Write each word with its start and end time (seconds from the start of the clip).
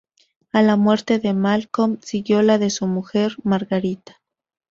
A 0.51 0.63
la 0.63 0.77
muerte 0.77 1.19
de 1.19 1.31
Malcom, 1.35 1.99
siguió 2.01 2.41
la 2.41 2.57
de 2.57 2.71
su 2.71 2.87
mujer, 2.87 3.35
Margarita. 3.43 4.19